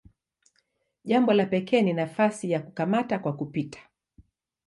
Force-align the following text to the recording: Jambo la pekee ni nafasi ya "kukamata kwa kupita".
Jambo 1.05 1.33
la 1.33 1.45
pekee 1.45 1.81
ni 1.81 1.93
nafasi 1.93 2.51
ya 2.51 2.59
"kukamata 2.61 3.19
kwa 3.19 3.33
kupita". 3.35 3.79